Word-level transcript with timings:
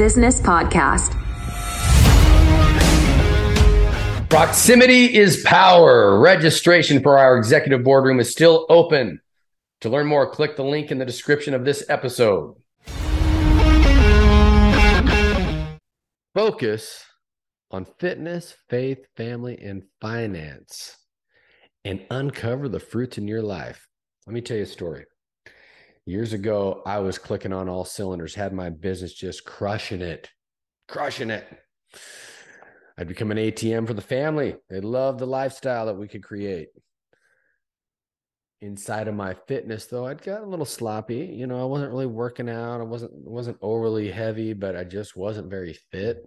business 0.00 0.40
podcast. 0.40 1.10
Proximity 4.30 5.14
is 5.14 5.42
power. 5.44 6.18
Registration 6.18 7.02
for 7.02 7.18
our 7.18 7.36
executive 7.36 7.84
boardroom 7.84 8.18
is 8.18 8.30
still 8.30 8.64
open. 8.70 9.20
To 9.82 9.90
learn 9.90 10.06
more, 10.06 10.30
click 10.30 10.56
the 10.56 10.64
link 10.64 10.90
in 10.90 10.96
the 10.96 11.04
description 11.04 11.52
of 11.52 11.66
this 11.66 11.84
episode. 11.90 12.54
Focus 16.32 17.04
on 17.70 17.86
fitness, 17.98 18.56
faith, 18.70 19.00
family, 19.18 19.58
and 19.58 19.82
finance 20.00 20.96
and 21.84 22.06
uncover 22.10 22.70
the 22.70 22.80
fruits 22.80 23.18
in 23.18 23.28
your 23.28 23.42
life. 23.42 23.86
Let 24.26 24.32
me 24.32 24.40
tell 24.40 24.56
you 24.56 24.62
a 24.62 24.66
story. 24.66 25.04
Years 26.06 26.32
ago, 26.32 26.82
I 26.86 26.98
was 26.98 27.18
clicking 27.18 27.52
on 27.52 27.68
all 27.68 27.84
cylinders, 27.84 28.34
had 28.34 28.52
my 28.52 28.70
business 28.70 29.12
just 29.12 29.44
crushing 29.44 30.00
it, 30.00 30.28
crushing 30.88 31.30
it. 31.30 31.46
I'd 32.98 33.08
become 33.08 33.30
an 33.30 33.38
ATM 33.38 33.86
for 33.86 33.94
the 33.94 34.02
family. 34.02 34.56
They 34.68 34.80
loved 34.80 35.18
the 35.18 35.26
lifestyle 35.26 35.86
that 35.86 35.96
we 35.96 36.08
could 36.08 36.22
create. 36.22 36.68
Inside 38.60 39.08
of 39.08 39.14
my 39.14 39.34
fitness, 39.48 39.86
though, 39.86 40.06
I'd 40.06 40.22
got 40.22 40.42
a 40.42 40.46
little 40.46 40.66
sloppy. 40.66 41.34
You 41.34 41.46
know, 41.46 41.60
I 41.60 41.64
wasn't 41.64 41.92
really 41.92 42.06
working 42.06 42.50
out. 42.50 42.80
I 42.80 42.84
wasn't 42.84 43.12
wasn't 43.14 43.56
overly 43.62 44.10
heavy, 44.10 44.52
but 44.52 44.76
I 44.76 44.84
just 44.84 45.16
wasn't 45.16 45.48
very 45.48 45.72
fit 45.90 46.24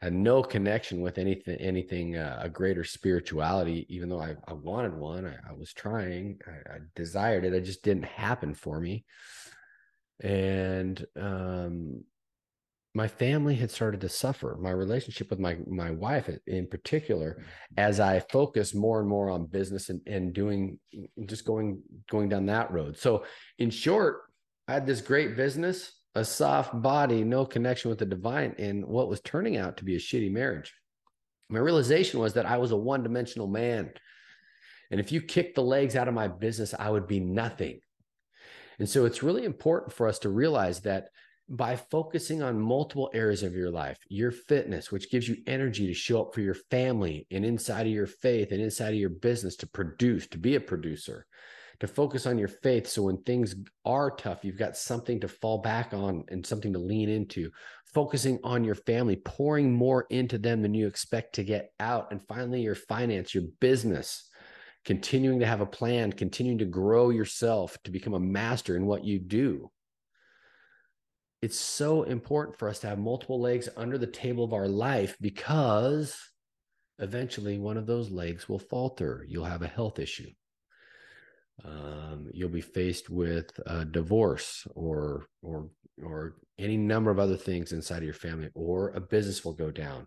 had 0.00 0.12
no 0.12 0.42
connection 0.42 1.00
with 1.00 1.18
anything 1.18 1.56
anything 1.56 2.16
uh, 2.16 2.38
a 2.42 2.48
greater 2.48 2.84
spirituality 2.84 3.86
even 3.88 4.08
though 4.08 4.20
i, 4.20 4.34
I 4.46 4.52
wanted 4.52 4.94
one 4.94 5.26
I, 5.26 5.34
I 5.48 5.52
was 5.52 5.72
trying 5.72 6.38
I, 6.46 6.74
I, 6.74 6.78
desired 6.94 7.44
it 7.44 7.52
it 7.52 7.64
just 7.64 7.82
didn't 7.82 8.04
happen 8.04 8.54
for 8.54 8.80
me. 8.80 9.04
And 10.20 11.04
um, 11.16 12.04
my 12.94 13.06
family 13.06 13.54
had 13.54 13.70
started 13.70 14.00
to 14.00 14.08
suffer. 14.08 14.56
My 14.60 14.70
relationship 14.70 15.30
with 15.30 15.38
my 15.38 15.58
my 15.66 15.90
wife 15.90 16.28
in 16.46 16.66
particular 16.66 17.44
as 17.76 18.00
i 18.00 18.18
focused 18.18 18.74
more 18.74 18.98
and 19.00 19.08
more 19.08 19.30
on 19.30 19.46
business 19.46 19.90
and, 19.90 20.00
and 20.06 20.32
doing 20.32 20.78
just 21.26 21.44
going 21.44 21.82
going 22.10 22.28
down 22.28 22.46
that 22.46 22.70
road. 22.72 22.96
So 22.96 23.24
in 23.58 23.70
short 23.70 24.22
i 24.66 24.72
had 24.72 24.86
this 24.86 25.00
great 25.00 25.36
business 25.36 25.97
a 26.18 26.24
soft 26.24 26.80
body, 26.82 27.24
no 27.24 27.46
connection 27.46 27.88
with 27.88 27.98
the 27.98 28.06
divine, 28.06 28.54
in 28.58 28.86
what 28.86 29.08
was 29.08 29.20
turning 29.20 29.56
out 29.56 29.78
to 29.78 29.84
be 29.84 29.96
a 29.96 29.98
shitty 29.98 30.30
marriage. 30.30 30.74
My 31.48 31.58
realization 31.58 32.20
was 32.20 32.34
that 32.34 32.46
I 32.46 32.58
was 32.58 32.72
a 32.72 32.76
one 32.76 33.02
dimensional 33.02 33.46
man. 33.46 33.90
And 34.90 35.00
if 35.00 35.12
you 35.12 35.20
kicked 35.20 35.54
the 35.54 35.62
legs 35.62 35.96
out 35.96 36.08
of 36.08 36.14
my 36.14 36.28
business, 36.28 36.74
I 36.78 36.90
would 36.90 37.06
be 37.06 37.20
nothing. 37.20 37.80
And 38.78 38.88
so 38.88 39.06
it's 39.06 39.22
really 39.22 39.44
important 39.44 39.92
for 39.92 40.06
us 40.06 40.18
to 40.20 40.28
realize 40.28 40.80
that 40.80 41.08
by 41.48 41.76
focusing 41.76 42.42
on 42.42 42.60
multiple 42.60 43.10
areas 43.14 43.42
of 43.42 43.54
your 43.54 43.70
life, 43.70 43.98
your 44.08 44.30
fitness, 44.30 44.92
which 44.92 45.10
gives 45.10 45.26
you 45.26 45.36
energy 45.46 45.86
to 45.86 45.94
show 45.94 46.22
up 46.22 46.34
for 46.34 46.42
your 46.42 46.54
family 46.54 47.26
and 47.30 47.44
inside 47.44 47.86
of 47.86 47.92
your 47.92 48.06
faith 48.06 48.52
and 48.52 48.60
inside 48.60 48.90
of 48.90 49.00
your 49.00 49.08
business 49.08 49.56
to 49.56 49.66
produce, 49.66 50.26
to 50.26 50.38
be 50.38 50.56
a 50.56 50.60
producer, 50.60 51.26
to 51.80 51.86
focus 51.86 52.26
on 52.26 52.38
your 52.38 52.48
faith. 52.48 52.88
So 52.88 53.02
when 53.02 53.18
things 53.18 53.54
are 53.84 54.10
tough, 54.10 54.44
you've 54.44 54.58
got 54.58 54.76
something 54.76 55.20
to 55.20 55.28
fall 55.28 55.58
back 55.58 55.94
on 55.94 56.24
and 56.28 56.44
something 56.44 56.72
to 56.72 56.78
lean 56.78 57.08
into. 57.08 57.50
Focusing 57.94 58.38
on 58.42 58.64
your 58.64 58.74
family, 58.74 59.16
pouring 59.16 59.72
more 59.72 60.06
into 60.10 60.38
them 60.38 60.60
than 60.60 60.74
you 60.74 60.86
expect 60.86 61.36
to 61.36 61.44
get 61.44 61.72
out. 61.80 62.10
And 62.10 62.20
finally, 62.26 62.62
your 62.62 62.74
finance, 62.74 63.34
your 63.34 63.44
business, 63.60 64.28
continuing 64.84 65.40
to 65.40 65.46
have 65.46 65.60
a 65.60 65.66
plan, 65.66 66.12
continuing 66.12 66.58
to 66.58 66.64
grow 66.64 67.10
yourself 67.10 67.78
to 67.84 67.90
become 67.90 68.14
a 68.14 68.20
master 68.20 68.76
in 68.76 68.86
what 68.86 69.04
you 69.04 69.18
do. 69.18 69.70
It's 71.40 71.58
so 71.58 72.02
important 72.02 72.58
for 72.58 72.68
us 72.68 72.80
to 72.80 72.88
have 72.88 72.98
multiple 72.98 73.40
legs 73.40 73.68
under 73.76 73.96
the 73.96 74.08
table 74.08 74.42
of 74.42 74.52
our 74.52 74.66
life 74.66 75.16
because 75.20 76.18
eventually 76.98 77.58
one 77.58 77.76
of 77.76 77.86
those 77.86 78.10
legs 78.10 78.48
will 78.48 78.58
falter. 78.58 79.24
You'll 79.28 79.44
have 79.44 79.62
a 79.62 79.68
health 79.68 80.00
issue 80.00 80.30
you'll 82.38 82.48
be 82.48 82.60
faced 82.60 83.10
with 83.10 83.50
a 83.66 83.84
divorce 83.84 84.66
or 84.74 85.26
or 85.42 85.68
or 86.02 86.36
any 86.58 86.76
number 86.76 87.10
of 87.10 87.18
other 87.18 87.36
things 87.36 87.72
inside 87.72 87.98
of 87.98 88.04
your 88.04 88.14
family 88.14 88.48
or 88.54 88.90
a 88.90 89.00
business 89.00 89.44
will 89.44 89.52
go 89.52 89.70
down. 89.70 90.06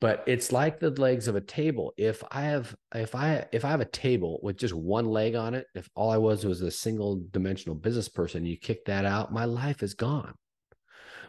But 0.00 0.24
it's 0.26 0.52
like 0.52 0.78
the 0.78 0.90
legs 0.90 1.26
of 1.28 1.36
a 1.36 1.40
table. 1.40 1.94
If 1.96 2.22
i 2.30 2.42
have 2.42 2.74
if 2.94 3.14
i 3.14 3.46
if 3.52 3.64
i 3.64 3.70
have 3.70 3.80
a 3.80 3.86
table 3.86 4.40
with 4.42 4.58
just 4.58 4.74
one 4.74 5.06
leg 5.06 5.34
on 5.34 5.54
it 5.54 5.66
if 5.74 5.88
all 5.94 6.10
i 6.10 6.18
was 6.18 6.44
was 6.44 6.60
a 6.60 6.70
single 6.70 7.22
dimensional 7.30 7.76
business 7.76 8.08
person 8.08 8.44
you 8.44 8.58
kick 8.58 8.84
that 8.86 9.04
out 9.04 9.32
my 9.32 9.44
life 9.44 9.82
is 9.82 9.94
gone. 9.94 10.34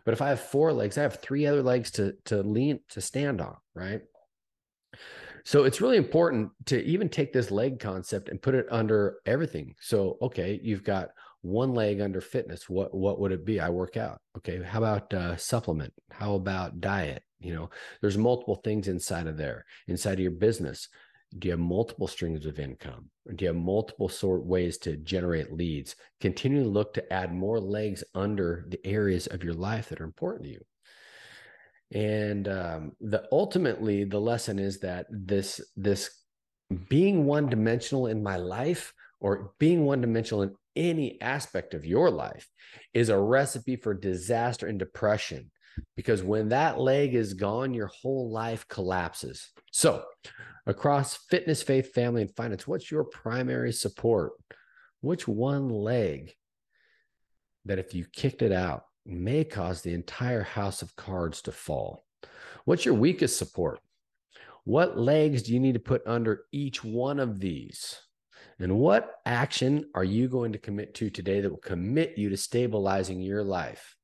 But 0.03 0.13
if 0.13 0.21
i 0.21 0.29
have 0.29 0.41
four 0.41 0.73
legs 0.73 0.97
i 0.97 1.03
have 1.03 1.21
three 1.21 1.45
other 1.45 1.63
legs 1.63 1.91
to 1.91 2.15
to 2.25 2.41
lean 2.41 2.79
to 2.89 3.01
stand 3.01 3.39
on 3.41 3.55
right 3.75 4.01
so 5.47 5.63
it's 5.63 5.79
really 5.79 5.95
important 5.95 6.51
to 6.65 6.83
even 6.83 7.07
take 7.07 7.31
this 7.31 7.51
leg 7.51 7.79
concept 7.79 8.27
and 8.27 8.41
put 8.41 8.53
it 8.53 8.65
under 8.69 9.19
everything. 9.25 9.75
So, 9.79 10.17
okay, 10.21 10.59
you've 10.61 10.83
got 10.83 11.11
one 11.39 11.73
leg 11.73 12.01
under 12.01 12.19
fitness. 12.19 12.67
What 12.67 12.93
what 12.93 13.21
would 13.21 13.31
it 13.31 13.45
be? 13.45 13.61
I 13.61 13.69
work 13.69 13.95
out. 13.95 14.19
Okay, 14.35 14.61
how 14.61 14.79
about 14.79 15.13
uh, 15.13 15.37
supplement? 15.37 15.93
How 16.11 16.35
about 16.35 16.81
diet? 16.81 17.23
You 17.39 17.53
know, 17.53 17.69
there's 18.01 18.17
multiple 18.17 18.55
things 18.55 18.89
inside 18.89 19.25
of 19.25 19.37
there, 19.37 19.63
inside 19.87 20.15
of 20.15 20.19
your 20.19 20.31
business. 20.31 20.89
Do 21.39 21.47
you 21.47 21.53
have 21.53 21.61
multiple 21.61 22.09
streams 22.09 22.45
of 22.45 22.59
income? 22.59 23.09
Do 23.33 23.45
you 23.45 23.47
have 23.47 23.55
multiple 23.55 24.09
sort 24.09 24.45
ways 24.45 24.77
to 24.79 24.97
generate 24.97 25.53
leads? 25.53 25.95
Continue 26.19 26.63
to 26.63 26.69
look 26.69 26.93
to 26.95 27.13
add 27.13 27.33
more 27.33 27.61
legs 27.61 28.03
under 28.13 28.65
the 28.67 28.85
areas 28.85 29.27
of 29.27 29.45
your 29.45 29.53
life 29.53 29.87
that 29.87 30.01
are 30.01 30.05
important 30.05 30.43
to 30.43 30.51
you 30.51 30.65
and 31.93 32.47
um, 32.47 32.91
the 32.99 33.23
ultimately 33.31 34.03
the 34.03 34.19
lesson 34.19 34.59
is 34.59 34.79
that 34.79 35.05
this 35.09 35.61
this 35.75 36.09
being 36.89 37.25
one 37.25 37.47
dimensional 37.47 38.07
in 38.07 38.21
my 38.21 38.35
life 38.35 38.93
or 39.19 39.53
being 39.57 39.85
one 39.85 40.01
dimensional 40.01 40.43
in 40.43 40.55
any 40.75 41.19
aspect 41.21 41.73
of 41.73 41.85
your 41.85 42.11
life 42.11 42.47
is 42.93 43.09
a 43.09 43.17
recipe 43.17 43.75
for 43.75 43.93
disaster 43.93 44.67
and 44.67 44.77
depression 44.77 45.49
because 45.95 46.23
when 46.23 46.49
that 46.49 46.79
leg 46.79 47.15
is 47.15 47.33
gone 47.33 47.73
your 47.73 47.87
whole 47.87 48.29
life 48.31 48.67
collapses. 48.67 49.49
So 49.71 50.03
across 50.65 51.15
fitness 51.29 51.63
faith 51.63 51.93
family 51.93 52.23
and 52.23 52.35
finance 52.35 52.67
what's 52.67 52.91
your 52.91 53.05
primary 53.05 53.71
support? 53.71 54.33
Which 54.99 55.27
one 55.27 55.69
leg 55.69 56.33
that 57.65 57.79
if 57.79 57.93
you 57.93 58.05
kicked 58.11 58.41
it 58.41 58.51
out 58.51 58.83
may 59.07 59.43
cause 59.43 59.81
the 59.81 59.93
entire 59.93 60.43
house 60.43 60.81
of 60.81 60.95
cards 60.95 61.41
to 61.43 61.51
fall. 61.51 62.05
What's 62.65 62.85
your 62.85 62.95
weakest 62.95 63.37
support? 63.37 63.79
What 64.63 64.99
legs 64.99 65.43
do 65.43 65.53
you 65.53 65.59
need 65.59 65.75
to 65.75 65.79
put 65.79 66.05
under 66.05 66.41
each 66.51 66.83
one 66.83 67.19
of 67.19 67.39
these? 67.39 68.01
And 68.59 68.77
what 68.77 69.15
action 69.25 69.89
are 69.95 70.03
you 70.03 70.27
going 70.27 70.51
to 70.53 70.57
commit 70.57 70.93
to 70.95 71.09
today 71.09 71.41
that 71.41 71.49
will 71.49 71.57
commit 71.57 72.17
you 72.17 72.29
to 72.29 72.37
stabilizing 72.37 73.21
your 73.21 73.43
life? 73.43 73.95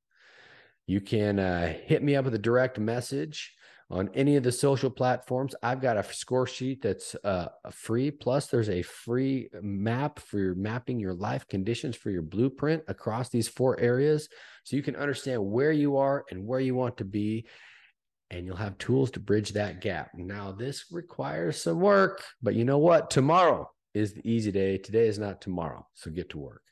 You 0.86 1.02
can 1.02 1.40
uh, 1.40 1.74
hit 1.86 2.04
me 2.04 2.16
up 2.16 2.26
with 2.26 2.36
a 2.36 2.40
direct 2.40 2.80
message 2.80 3.54
on 3.90 4.10
any 4.14 4.36
of 4.36 4.44
the 4.44 4.52
social 4.52 4.90
platforms. 4.90 5.56
I've 5.62 5.82
got 5.82 5.98
a 5.98 6.14
score 6.14 6.48
sheet 6.48 6.82
that's 6.82 7.16
uh, 7.24 7.50
free. 7.72 8.12
Plus, 8.12 8.48
there's 8.48 8.70
a 8.70 8.82
free 8.82 9.50
map 9.62 10.20
for 10.20 10.40
your 10.40 10.56
mapping 10.56 11.00
your 11.00 11.14
life 11.14 11.48
conditions 11.48 11.96
for 11.96 12.10
your 12.10 12.22
blueprint 12.22 12.84
across 12.88 13.30
these 13.30 13.48
four 13.48 13.80
areas. 13.80 14.30
So 14.64 14.76
you 14.76 14.84
can 14.84 14.96
understand 14.96 15.46
where 15.46 15.72
you 15.72 15.98
are 15.98 16.26
and 16.32 16.48
where 16.48 16.60
you 16.60 16.76
want 16.76 16.98
to 16.98 17.06
be. 17.06 17.46
And 18.32 18.46
you'll 18.46 18.56
have 18.56 18.78
tools 18.80 19.12
to 19.12 19.20
bridge 19.20 19.52
that 19.52 19.82
gap. 19.82 20.10
Now, 20.16 20.52
this 20.52 20.86
requires 20.92 21.62
some 21.62 21.80
work, 21.80 22.24
but 22.42 22.56
you 22.56 22.66
know 22.66 22.80
what? 22.80 23.12
Tomorrow 23.12 23.70
is 23.94 24.14
the 24.14 24.28
easy 24.28 24.52
day. 24.52 24.80
Today 24.80 25.08
is 25.08 25.20
not 25.20 25.40
tomorrow. 25.40 25.86
So 25.94 26.10
get 26.10 26.32
to 26.32 26.40
work. 26.40 26.64